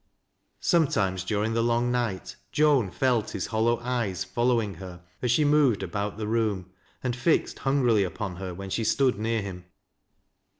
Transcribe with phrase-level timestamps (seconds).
[0.61, 5.83] Sometimes during the long night Joan felt his hollow syea following her as she moved
[5.83, 6.71] about the room,
[7.03, 9.63] and fixed hungrily upon her when she stood near him.